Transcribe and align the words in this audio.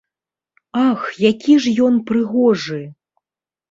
Ах, 0.87 1.05
які 1.29 1.53
ж 1.67 1.77
ён 1.91 2.03
прыгожы! 2.11 2.85